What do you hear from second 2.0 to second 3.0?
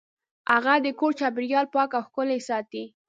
ښکلی ساته.